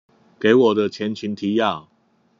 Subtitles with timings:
[0.39, 1.87] 給我的前情提要